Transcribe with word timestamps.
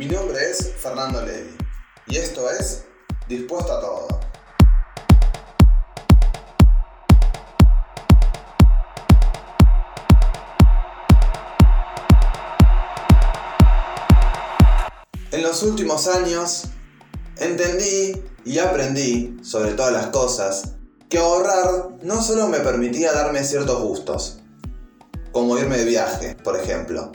Mi 0.00 0.06
nombre 0.06 0.38
es 0.50 0.72
Fernando 0.78 1.20
Levi 1.20 1.54
y 2.06 2.16
esto 2.16 2.50
es 2.50 2.86
Dispuesto 3.28 3.70
a 3.70 3.80
Todo. 3.82 4.20
En 15.32 15.42
los 15.42 15.62
últimos 15.62 16.06
años 16.06 16.68
entendí 17.36 18.22
y 18.46 18.58
aprendí, 18.58 19.36
sobre 19.42 19.72
todas 19.72 19.92
las 19.92 20.06
cosas, 20.06 20.76
que 21.10 21.18
ahorrar 21.18 21.90
no 22.02 22.22
solo 22.22 22.48
me 22.48 22.60
permitía 22.60 23.12
darme 23.12 23.44
ciertos 23.44 23.82
gustos, 23.82 24.38
como 25.30 25.58
irme 25.58 25.76
de 25.76 25.84
viaje, 25.84 26.36
por 26.42 26.58
ejemplo, 26.58 27.12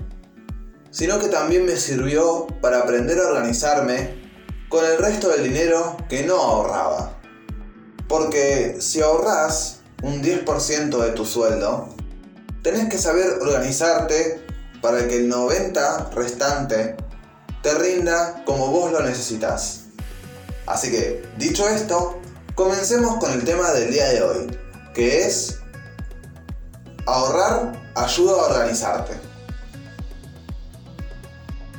sino 0.96 1.20
que 1.20 1.28
también 1.28 1.66
me 1.66 1.76
sirvió 1.76 2.48
para 2.62 2.80
aprender 2.80 3.20
a 3.20 3.28
organizarme 3.28 4.16
con 4.70 4.86
el 4.86 4.98
resto 4.98 5.28
del 5.28 5.44
dinero 5.44 5.98
que 6.08 6.24
no 6.24 6.38
ahorraba. 6.38 7.20
Porque 8.08 8.78
si 8.80 9.02
ahorras 9.02 9.82
un 10.04 10.24
10% 10.24 10.98
de 11.04 11.12
tu 11.12 11.26
sueldo, 11.26 11.90
tenés 12.64 12.88
que 12.88 12.98
saber 12.98 13.40
organizarte 13.42 14.42
para 14.82 15.06
que 15.10 15.18
el 15.18 15.30
90% 15.30 16.14
restante 16.14 16.96
te 17.62 17.74
rinda 17.74 18.46
como 18.46 18.72
vos 18.72 18.94
lo 18.94 19.02
necesitas. 19.02 19.82
Así 20.66 20.92
que, 20.92 21.26
dicho 21.38 21.68
esto, 21.68 22.22
comencemos 22.56 23.18
con 23.18 23.34
el 23.34 23.44
tema 23.44 23.70
del 23.74 23.92
día 23.92 24.08
de 24.08 24.24
hoy, 24.24 24.60
que 24.94 25.26
es 25.26 25.58
ahorrar 27.06 27.92
ayuda 27.96 28.32
a 28.32 28.46
organizarte. 28.46 29.25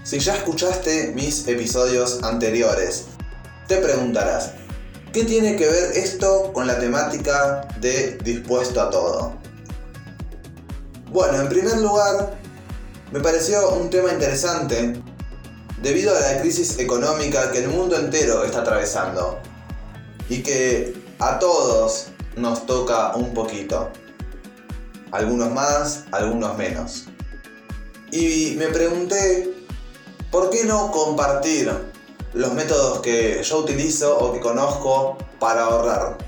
Si 0.07 0.21
ya 0.21 0.37
escuchaste 0.37 1.11
mis 1.17 1.49
episodios 1.49 2.23
anteriores, 2.23 3.07
te 3.67 3.79
preguntarás, 3.79 4.53
¿qué 5.13 5.25
tiene 5.25 5.57
que 5.57 5.67
ver 5.67 5.97
esto 5.97 6.53
con 6.53 6.69
la 6.69 6.79
temática 6.79 7.67
de 7.81 8.17
dispuesto 8.23 8.81
a 8.81 8.89
todo? 8.89 9.33
Bueno, 11.11 11.41
en 11.41 11.49
primer 11.49 11.79
lugar, 11.79 12.39
me 13.11 13.19
pareció 13.19 13.71
un 13.71 13.91
tema 13.91 14.13
interesante 14.13 14.95
debido 15.83 16.17
a 16.17 16.21
la 16.21 16.41
crisis 16.41 16.79
económica 16.79 17.51
que 17.51 17.65
el 17.65 17.71
mundo 17.71 17.97
entero 17.97 18.45
está 18.45 18.61
atravesando 18.61 19.41
y 20.29 20.41
que 20.41 20.95
a 21.19 21.41
todos 21.41 22.11
nos 22.37 22.65
toca 22.65 23.17
un 23.17 23.35
poquito. 23.35 23.91
Algunos 25.11 25.51
más, 25.51 26.05
algunos 26.13 26.57
menos. 26.57 27.07
Y 28.13 28.55
me 28.57 28.69
pregunté, 28.69 29.56
¿por 30.31 30.51
qué 30.51 30.65
no 30.65 30.91
compartir 30.91 31.71
los 32.35 32.53
métodos 32.53 33.01
que 33.01 33.43
yo 33.43 33.59
utilizo 33.59 34.19
o 34.19 34.33
que 34.33 34.41
conozco 34.41 35.17
para 35.39 35.65
ahorrar? 35.65 36.19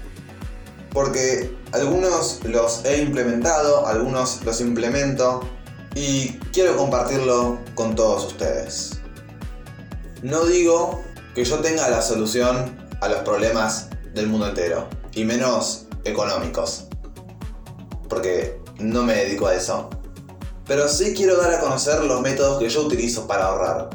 Porque 0.93 1.55
algunos 1.73 2.41
los 2.45 2.85
he 2.85 3.03
implementado, 3.03 3.87
algunos 3.87 4.45
los 4.45 4.61
implemento 4.61 5.41
y 5.95 6.39
quiero 6.53 6.77
compartirlo 6.77 7.59
con 7.75 7.95
todos 7.95 8.27
ustedes. 8.27 9.01
No 10.23 10.45
digo 10.45 11.03
que 11.35 11.45
yo 11.45 11.59
tenga 11.61 11.89
la 11.89 12.03
solución 12.03 12.89
a 13.01 13.09
los 13.09 13.21
problemas 13.21 13.89
del 14.15 14.27
mundo 14.27 14.49
entero, 14.49 14.89
y 15.13 15.25
menos 15.25 15.87
económicos, 16.05 16.87
porque 18.09 18.61
no 18.79 19.03
me 19.03 19.15
dedico 19.15 19.47
a 19.47 19.55
eso. 19.55 19.91
Pero 20.69 20.87
sí 20.87 21.15
quiero 21.15 21.39
dar 21.39 21.55
a 21.55 21.61
conocer 21.61 22.05
los 22.05 22.21
métodos 22.21 22.59
que 22.59 22.69
yo 22.69 22.83
utilizo 22.83 23.27
para 23.27 23.47
ahorrar. 23.47 23.89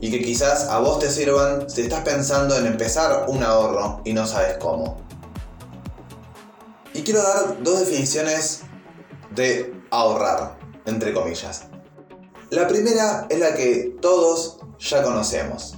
Y 0.00 0.10
que 0.10 0.20
quizás 0.20 0.68
a 0.68 0.80
vos 0.80 0.98
te 0.98 1.08
sirvan 1.08 1.70
si 1.70 1.82
estás 1.82 2.02
pensando 2.02 2.56
en 2.56 2.66
empezar 2.66 3.26
un 3.28 3.44
ahorro 3.44 4.02
y 4.04 4.12
no 4.12 4.26
sabes 4.26 4.56
cómo. 4.58 5.00
Y 6.92 7.02
quiero 7.02 7.22
dar 7.22 7.62
dos 7.62 7.78
definiciones 7.78 8.62
de 9.30 9.72
ahorrar, 9.90 10.58
entre 10.84 11.14
comillas. 11.14 11.62
La 12.50 12.66
primera 12.66 13.26
es 13.30 13.38
la 13.38 13.54
que 13.54 13.96
todos 14.02 14.58
ya 14.80 15.04
conocemos, 15.04 15.76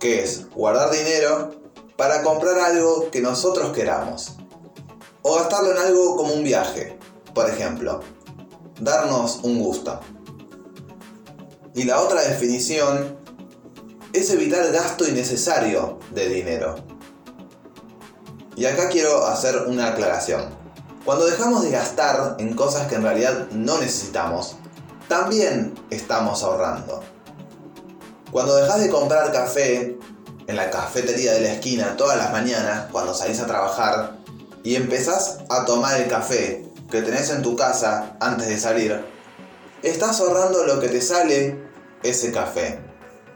que 0.00 0.24
es 0.24 0.48
guardar 0.50 0.90
dinero 0.90 1.50
para 1.96 2.22
comprar 2.22 2.58
algo 2.58 3.10
que 3.10 3.20
nosotros 3.20 3.72
queramos. 3.72 4.36
O 5.20 5.34
gastarlo 5.34 5.72
en 5.72 5.78
algo 5.78 6.16
como 6.16 6.32
un 6.32 6.42
viaje, 6.42 6.98
por 7.34 7.50
ejemplo. 7.50 8.00
Darnos 8.80 9.40
un 9.42 9.58
gusto. 9.60 10.00
Y 11.74 11.84
la 11.84 12.00
otra 12.00 12.22
definición 12.22 13.16
es 14.12 14.30
evitar 14.30 14.70
gasto 14.72 15.06
innecesario 15.06 15.98
de 16.12 16.28
dinero. 16.28 16.76
Y 18.56 18.66
acá 18.66 18.88
quiero 18.88 19.26
hacer 19.26 19.66
una 19.66 19.88
aclaración. 19.88 20.56
Cuando 21.04 21.26
dejamos 21.26 21.62
de 21.62 21.70
gastar 21.70 22.36
en 22.38 22.54
cosas 22.54 22.88
que 22.88 22.96
en 22.96 23.02
realidad 23.02 23.48
no 23.52 23.78
necesitamos, 23.78 24.56
también 25.08 25.74
estamos 25.90 26.42
ahorrando. 26.42 27.02
Cuando 28.30 28.56
dejas 28.56 28.80
de 28.80 28.90
comprar 28.90 29.32
café 29.32 29.96
en 30.46 30.56
la 30.56 30.70
cafetería 30.70 31.32
de 31.32 31.40
la 31.40 31.52
esquina 31.52 31.96
todas 31.96 32.18
las 32.18 32.32
mañanas 32.32 32.86
cuando 32.90 33.14
salís 33.14 33.40
a 33.40 33.46
trabajar 33.46 34.16
y 34.62 34.74
empezás 34.74 35.38
a 35.48 35.64
tomar 35.64 36.00
el 36.00 36.08
café 36.08 36.67
que 36.90 37.02
tenés 37.02 37.30
en 37.30 37.42
tu 37.42 37.56
casa 37.56 38.16
antes 38.20 38.48
de 38.48 38.58
salir, 38.58 39.04
estás 39.82 40.20
ahorrando 40.20 40.64
lo 40.64 40.80
que 40.80 40.88
te 40.88 41.00
sale 41.00 41.58
ese 42.02 42.32
café. 42.32 42.80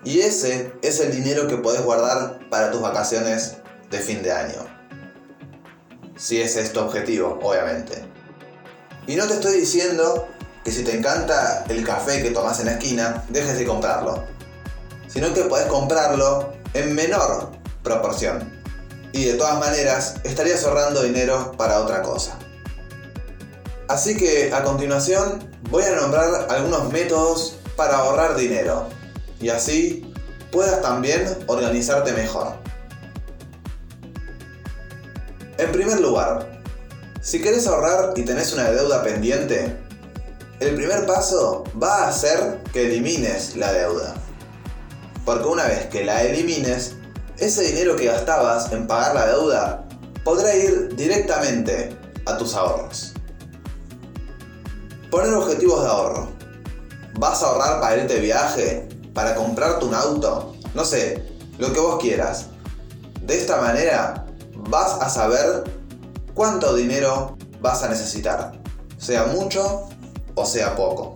Y 0.04 0.20
ese 0.20 0.72
es 0.82 1.00
el 1.00 1.12
dinero 1.12 1.46
que 1.46 1.56
podés 1.56 1.82
guardar 1.82 2.48
para 2.50 2.70
tus 2.70 2.80
vacaciones 2.80 3.56
de 3.90 3.98
fin 3.98 4.22
de 4.22 4.32
año. 4.32 4.66
Si 6.16 6.40
es 6.40 6.72
tu 6.72 6.80
objetivo, 6.80 7.38
obviamente. 7.42 8.04
Y 9.06 9.16
no 9.16 9.26
te 9.26 9.34
estoy 9.34 9.58
diciendo 9.58 10.28
que 10.64 10.70
si 10.70 10.84
te 10.84 10.96
encanta 10.96 11.64
el 11.68 11.84
café 11.84 12.22
que 12.22 12.30
tomas 12.30 12.60
en 12.60 12.66
la 12.66 12.72
esquina, 12.72 13.24
dejes 13.28 13.58
de 13.58 13.64
comprarlo 13.64 14.32
sino 15.12 15.34
que 15.34 15.42
podés 15.42 15.66
comprarlo 15.66 16.52
en 16.72 16.94
menor 16.94 17.50
proporción. 17.82 18.50
Y 19.12 19.24
de 19.26 19.34
todas 19.34 19.58
maneras, 19.58 20.14
estarías 20.24 20.64
ahorrando 20.64 21.02
dinero 21.02 21.52
para 21.58 21.80
otra 21.80 22.00
cosa. 22.00 22.38
Así 23.92 24.16
que 24.16 24.50
a 24.54 24.62
continuación 24.62 25.50
voy 25.68 25.82
a 25.82 25.94
nombrar 25.94 26.46
algunos 26.48 26.90
métodos 26.90 27.56
para 27.76 27.98
ahorrar 27.98 28.36
dinero 28.36 28.88
y 29.38 29.50
así 29.50 30.10
puedas 30.50 30.80
también 30.80 31.36
organizarte 31.46 32.14
mejor. 32.14 32.54
En 35.58 35.70
primer 35.72 36.00
lugar, 36.00 36.62
si 37.20 37.42
querés 37.42 37.66
ahorrar 37.66 38.14
y 38.16 38.22
tenés 38.22 38.54
una 38.54 38.70
deuda 38.70 39.02
pendiente, 39.02 39.76
el 40.60 40.74
primer 40.74 41.04
paso 41.04 41.62
va 41.80 42.08
a 42.08 42.12
ser 42.14 42.60
que 42.72 42.86
elimines 42.86 43.56
la 43.56 43.74
deuda. 43.74 44.14
Porque 45.26 45.46
una 45.46 45.66
vez 45.66 45.84
que 45.88 46.02
la 46.02 46.22
elimines, 46.22 46.94
ese 47.36 47.62
dinero 47.64 47.94
que 47.96 48.06
gastabas 48.06 48.72
en 48.72 48.86
pagar 48.86 49.14
la 49.14 49.26
deuda 49.26 49.86
podrá 50.24 50.56
ir 50.56 50.96
directamente 50.96 51.94
a 52.24 52.38
tus 52.38 52.54
ahorros. 52.54 53.11
Poner 55.12 55.34
objetivos 55.34 55.82
de 55.82 55.90
ahorro. 55.90 56.28
¿Vas 57.18 57.42
a 57.42 57.48
ahorrar 57.48 57.82
para 57.82 57.98
irte 57.98 58.14
de 58.14 58.20
viaje? 58.20 58.88
¿Para 59.12 59.34
comprarte 59.34 59.84
un 59.84 59.94
auto? 59.94 60.54
No 60.74 60.86
sé, 60.86 61.22
lo 61.58 61.70
que 61.70 61.80
vos 61.80 62.00
quieras. 62.00 62.46
De 63.20 63.36
esta 63.36 63.60
manera 63.60 64.24
vas 64.70 65.02
a 65.02 65.10
saber 65.10 65.64
cuánto 66.32 66.74
dinero 66.74 67.36
vas 67.60 67.82
a 67.82 67.90
necesitar, 67.90 68.52
sea 68.96 69.24
mucho 69.24 69.90
o 70.34 70.46
sea 70.46 70.74
poco. 70.76 71.12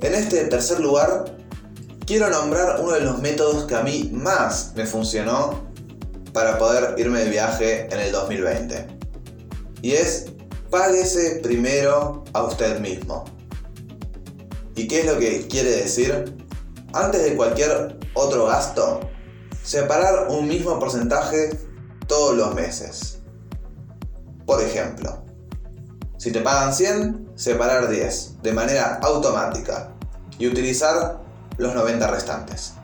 En 0.00 0.14
este 0.14 0.44
tercer 0.44 0.78
lugar 0.78 1.34
quiero 2.06 2.30
nombrar 2.30 2.80
uno 2.80 2.92
de 2.92 3.00
los 3.00 3.18
métodos 3.18 3.64
que 3.64 3.74
a 3.74 3.82
mí 3.82 4.08
más 4.14 4.70
me 4.76 4.86
funcionó 4.86 5.64
para 6.32 6.58
poder 6.58 6.94
irme 6.96 7.24
de 7.24 7.30
viaje 7.30 7.92
en 7.92 7.98
el 7.98 8.12
2020. 8.12 8.86
Y 9.82 9.94
es 9.94 10.26
páguese 10.70 11.40
primero 11.42 12.24
a 12.32 12.44
usted 12.44 12.80
mismo. 12.80 13.24
¿Y 14.74 14.86
qué 14.86 15.00
es 15.00 15.06
lo 15.06 15.18
que 15.18 15.46
quiere 15.48 15.70
decir? 15.70 16.36
Antes 16.92 17.22
de 17.22 17.36
cualquier 17.36 17.98
otro 18.14 18.46
gasto, 18.46 19.00
separar 19.62 20.28
un 20.28 20.46
mismo 20.46 20.78
porcentaje 20.78 21.50
todos 22.06 22.36
los 22.36 22.54
meses. 22.54 23.18
Por 24.46 24.62
ejemplo, 24.62 25.24
si 26.16 26.32
te 26.32 26.40
pagan 26.40 26.74
100, 26.74 27.32
separar 27.34 27.88
10 27.88 28.42
de 28.42 28.52
manera 28.52 28.98
automática 29.02 29.92
y 30.38 30.46
utilizar 30.46 31.20
los 31.58 31.74
90 31.74 32.06
restantes. 32.06 32.74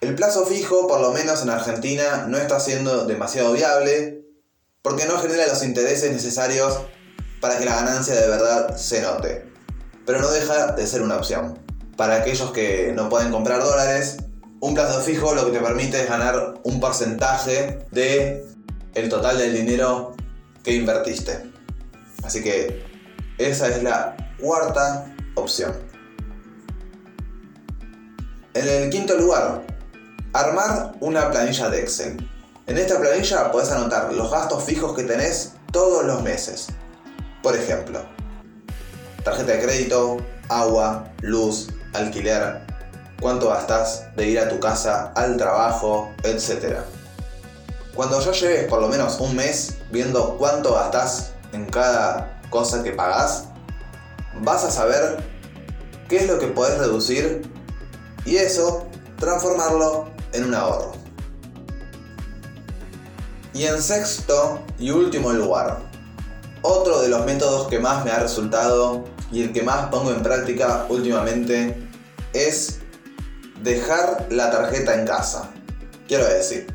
El 0.00 0.14
plazo 0.14 0.44
fijo, 0.46 0.86
por 0.86 1.00
lo 1.00 1.12
menos 1.12 1.42
en 1.42 1.50
Argentina, 1.50 2.26
no 2.28 2.36
está 2.36 2.60
siendo 2.60 3.06
demasiado 3.06 3.52
viable 3.52 4.25
porque 4.86 5.06
no 5.06 5.18
genera 5.18 5.48
los 5.48 5.64
intereses 5.64 6.12
necesarios 6.12 6.78
para 7.40 7.58
que 7.58 7.64
la 7.64 7.74
ganancia 7.74 8.14
de 8.14 8.28
verdad 8.28 8.76
se 8.76 9.02
note. 9.02 9.44
pero 10.06 10.20
no 10.20 10.30
deja 10.30 10.74
de 10.74 10.86
ser 10.86 11.02
una 11.02 11.16
opción. 11.16 11.58
Para 11.96 12.14
aquellos 12.14 12.52
que 12.52 12.92
no 12.94 13.08
pueden 13.08 13.32
comprar 13.32 13.60
dólares, 13.60 14.18
un 14.60 14.74
plazo 14.74 15.00
fijo 15.00 15.34
lo 15.34 15.46
que 15.46 15.58
te 15.58 15.64
permite 15.64 16.02
es 16.02 16.08
ganar 16.08 16.60
un 16.62 16.78
porcentaje 16.78 17.84
de 17.90 18.46
el 18.94 19.08
total 19.08 19.38
del 19.38 19.54
dinero 19.54 20.14
que 20.62 20.74
invertiste. 20.74 21.50
Así 22.22 22.40
que 22.44 22.84
esa 23.38 23.66
es 23.66 23.82
la 23.82 24.16
cuarta 24.40 25.12
opción. 25.34 25.72
En 28.54 28.68
el 28.68 28.88
quinto 28.90 29.16
lugar, 29.16 29.66
armar 30.32 30.92
una 31.00 31.28
planilla 31.32 31.70
de 31.70 31.80
Excel. 31.80 32.35
En 32.68 32.78
esta 32.78 32.98
planilla 32.98 33.52
puedes 33.52 33.70
anotar 33.70 34.12
los 34.12 34.28
gastos 34.28 34.64
fijos 34.64 34.96
que 34.96 35.04
tenés 35.04 35.52
todos 35.70 36.04
los 36.04 36.22
meses. 36.22 36.66
Por 37.40 37.54
ejemplo, 37.54 38.04
tarjeta 39.22 39.52
de 39.52 39.62
crédito, 39.62 40.16
agua, 40.48 41.12
luz, 41.20 41.68
alquiler, 41.94 42.66
cuánto 43.20 43.50
gastas 43.50 44.06
de 44.16 44.26
ir 44.26 44.40
a 44.40 44.48
tu 44.48 44.58
casa, 44.58 45.12
al 45.14 45.36
trabajo, 45.36 46.12
etc. 46.24 46.78
Cuando 47.94 48.20
ya 48.20 48.32
lleves 48.32 48.68
por 48.68 48.80
lo 48.80 48.88
menos 48.88 49.20
un 49.20 49.36
mes 49.36 49.76
viendo 49.92 50.36
cuánto 50.36 50.74
gastas 50.74 51.34
en 51.52 51.66
cada 51.66 52.40
cosa 52.50 52.82
que 52.82 52.90
pagas, 52.90 53.44
vas 54.42 54.64
a 54.64 54.72
saber 54.72 55.18
qué 56.08 56.16
es 56.16 56.26
lo 56.26 56.40
que 56.40 56.48
puedes 56.48 56.76
reducir 56.78 57.48
y 58.24 58.38
eso 58.38 58.88
transformarlo 59.20 60.10
en 60.32 60.46
un 60.46 60.54
ahorro. 60.56 61.05
Y 63.56 63.64
en 63.64 63.82
sexto 63.82 64.60
y 64.78 64.90
último 64.90 65.32
lugar, 65.32 65.78
otro 66.60 67.00
de 67.00 67.08
los 67.08 67.24
métodos 67.24 67.68
que 67.68 67.78
más 67.78 68.04
me 68.04 68.10
ha 68.10 68.18
resultado 68.18 69.06
y 69.32 69.42
el 69.42 69.54
que 69.54 69.62
más 69.62 69.86
pongo 69.86 70.10
en 70.10 70.22
práctica 70.22 70.84
últimamente 70.90 71.88
es 72.34 72.80
dejar 73.62 74.26
la 74.28 74.50
tarjeta 74.50 74.92
en 74.92 75.06
casa. 75.06 75.48
Quiero 76.06 76.26
decir, 76.26 76.66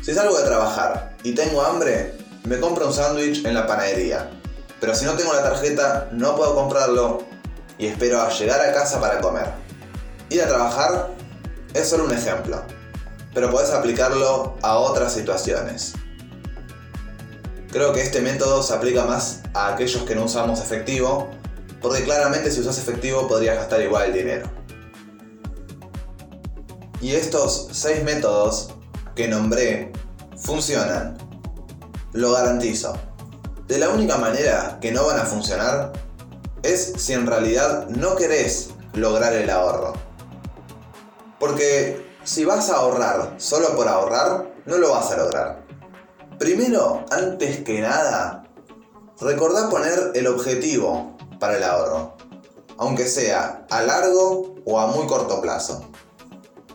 si 0.00 0.14
salgo 0.14 0.38
de 0.38 0.44
trabajar 0.44 1.18
y 1.22 1.34
tengo 1.34 1.60
hambre, 1.60 2.16
me 2.44 2.58
compro 2.58 2.86
un 2.86 2.94
sándwich 2.94 3.44
en 3.44 3.52
la 3.52 3.66
panadería. 3.66 4.30
Pero 4.80 4.94
si 4.94 5.04
no 5.04 5.12
tengo 5.12 5.34
la 5.34 5.42
tarjeta, 5.42 6.08
no 6.12 6.34
puedo 6.34 6.54
comprarlo 6.54 7.24
y 7.76 7.88
espero 7.88 8.22
a 8.22 8.30
llegar 8.30 8.58
a 8.62 8.72
casa 8.72 8.98
para 9.02 9.20
comer. 9.20 9.50
Ir 10.30 10.40
a 10.40 10.48
trabajar 10.48 11.10
es 11.74 11.90
solo 11.90 12.04
un 12.04 12.12
ejemplo, 12.14 12.62
pero 13.34 13.50
puedes 13.50 13.70
aplicarlo 13.70 14.56
a 14.62 14.78
otras 14.78 15.12
situaciones. 15.12 15.92
Creo 17.72 17.94
que 17.94 18.02
este 18.02 18.20
método 18.20 18.62
se 18.62 18.74
aplica 18.74 19.06
más 19.06 19.40
a 19.54 19.68
aquellos 19.68 20.02
que 20.02 20.14
no 20.14 20.24
usamos 20.24 20.60
efectivo, 20.60 21.30
porque 21.80 22.04
claramente 22.04 22.50
si 22.50 22.60
usas 22.60 22.76
efectivo 22.76 23.26
podrías 23.26 23.56
gastar 23.56 23.80
igual 23.80 24.10
el 24.10 24.12
dinero. 24.12 24.50
Y 27.00 27.14
estos 27.14 27.70
seis 27.72 28.04
métodos 28.04 28.74
que 29.16 29.26
nombré 29.26 29.90
funcionan. 30.36 31.16
Lo 32.12 32.32
garantizo. 32.32 32.92
De 33.66 33.78
la 33.78 33.88
única 33.88 34.18
manera 34.18 34.76
que 34.82 34.92
no 34.92 35.06
van 35.06 35.18
a 35.18 35.24
funcionar 35.24 35.94
es 36.62 36.92
si 36.98 37.14
en 37.14 37.26
realidad 37.26 37.88
no 37.88 38.16
querés 38.16 38.68
lograr 38.92 39.32
el 39.32 39.48
ahorro. 39.48 39.94
Porque 41.40 42.06
si 42.22 42.44
vas 42.44 42.68
a 42.68 42.76
ahorrar 42.76 43.32
solo 43.38 43.74
por 43.74 43.88
ahorrar, 43.88 44.52
no 44.66 44.76
lo 44.76 44.90
vas 44.90 45.10
a 45.10 45.16
lograr. 45.16 45.62
Primero, 46.42 47.04
antes 47.12 47.62
que 47.62 47.80
nada, 47.80 48.42
recordá 49.20 49.70
poner 49.70 50.10
el 50.16 50.26
objetivo 50.26 51.16
para 51.38 51.56
el 51.56 51.62
ahorro, 51.62 52.16
aunque 52.78 53.06
sea 53.06 53.64
a 53.70 53.82
largo 53.82 54.56
o 54.64 54.80
a 54.80 54.88
muy 54.88 55.06
corto 55.06 55.40
plazo. 55.40 55.84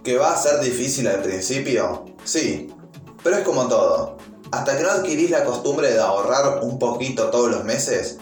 ¿Que 0.05 0.15
va 0.15 0.31
a 0.31 0.41
ser 0.41 0.61
difícil 0.61 1.05
al 1.09 1.21
principio? 1.21 2.05
Sí, 2.23 2.73
pero 3.21 3.35
es 3.35 3.43
como 3.43 3.67
todo. 3.67 4.15
Hasta 4.53 4.77
que 4.77 4.83
no 4.83 4.89
adquirís 4.89 5.31
la 5.31 5.43
costumbre 5.43 5.91
de 5.91 5.99
ahorrar 5.99 6.63
un 6.63 6.79
poquito 6.79 7.29
todos 7.29 7.51
los 7.51 7.65
meses, 7.65 8.19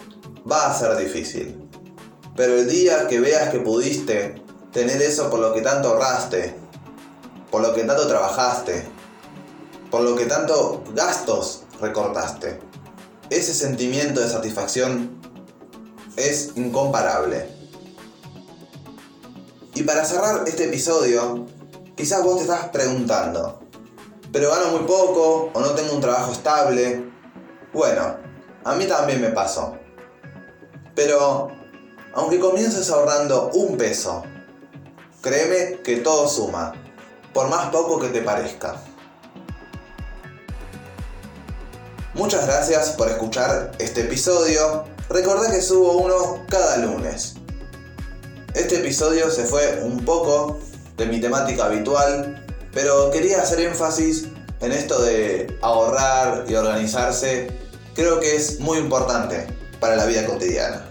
va 0.50 0.66
a 0.66 0.76
ser 0.76 0.96
difícil. 0.96 1.70
Pero 2.34 2.56
el 2.56 2.68
día 2.68 3.06
que 3.06 3.20
veas 3.20 3.50
que 3.50 3.60
pudiste 3.60 4.42
tener 4.72 5.00
eso 5.00 5.30
por 5.30 5.38
lo 5.38 5.54
que 5.54 5.60
tanto 5.60 5.90
ahorraste, 5.90 6.56
por 7.52 7.62
lo 7.62 7.72
que 7.72 7.84
tanto 7.84 8.08
trabajaste, 8.08 8.95
por 9.90 10.02
lo 10.02 10.16
que 10.16 10.26
tanto 10.26 10.82
gastos 10.94 11.62
recortaste, 11.80 12.58
ese 13.30 13.54
sentimiento 13.54 14.20
de 14.20 14.28
satisfacción 14.28 15.20
es 16.16 16.52
incomparable. 16.56 17.48
Y 19.74 19.82
para 19.82 20.04
cerrar 20.04 20.44
este 20.46 20.64
episodio, 20.64 21.46
quizás 21.96 22.22
vos 22.24 22.36
te 22.36 22.42
estás 22.42 22.68
preguntando, 22.68 23.60
pero 24.32 24.50
gano 24.50 24.70
muy 24.70 24.86
poco 24.86 25.50
o 25.52 25.60
no 25.60 25.70
tengo 25.72 25.94
un 25.94 26.00
trabajo 26.00 26.32
estable. 26.32 27.10
Bueno, 27.72 28.16
a 28.64 28.74
mí 28.74 28.86
también 28.86 29.20
me 29.20 29.30
pasó. 29.30 29.76
Pero, 30.94 31.48
aunque 32.14 32.40
comiences 32.40 32.90
ahorrando 32.90 33.50
un 33.52 33.76
peso, 33.76 34.22
créeme 35.20 35.82
que 35.82 35.96
todo 35.98 36.26
suma, 36.26 36.72
por 37.34 37.48
más 37.48 37.68
poco 37.68 37.98
que 37.98 38.08
te 38.08 38.22
parezca. 38.22 38.82
Muchas 42.16 42.46
gracias 42.46 42.92
por 42.92 43.10
escuchar 43.10 43.72
este 43.78 44.00
episodio. 44.00 44.84
Recordá 45.10 45.50
que 45.52 45.60
subo 45.60 45.98
uno 45.98 46.46
cada 46.48 46.78
lunes. 46.78 47.34
Este 48.54 48.76
episodio 48.76 49.30
se 49.30 49.44
fue 49.44 49.82
un 49.82 50.02
poco 50.02 50.58
de 50.96 51.04
mi 51.04 51.20
temática 51.20 51.66
habitual, 51.66 52.42
pero 52.72 53.10
quería 53.10 53.42
hacer 53.42 53.60
énfasis 53.60 54.28
en 54.62 54.72
esto 54.72 55.02
de 55.02 55.58
ahorrar 55.60 56.46
y 56.48 56.54
organizarse. 56.54 57.50
Creo 57.94 58.18
que 58.18 58.34
es 58.34 58.60
muy 58.60 58.78
importante 58.78 59.46
para 59.78 59.94
la 59.94 60.06
vida 60.06 60.24
cotidiana. 60.24 60.86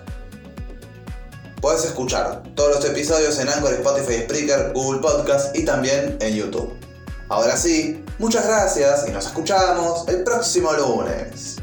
Puedes 1.59 1.85
escuchar 1.85 2.43
todos 2.53 2.75
los 2.75 2.85
episodios 2.85 3.39
en 3.39 3.49
Anchor, 3.49 3.73
Spotify, 3.73 4.21
Spreaker, 4.25 4.73
Google 4.73 5.01
Podcast 5.01 5.57
y 5.57 5.65
también 5.65 6.17
en 6.21 6.35
YouTube. 6.35 6.84
Ahora 7.27 7.57
sí, 7.57 8.03
muchas 8.19 8.45
gracias 8.45 9.05
y 9.07 9.11
nos 9.11 9.25
escuchamos 9.25 10.07
el 10.07 10.23
próximo 10.23 10.71
lunes. 10.73 11.57